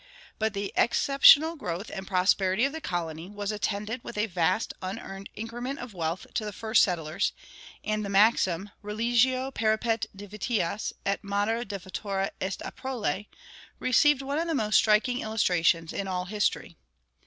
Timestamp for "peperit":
9.51-10.07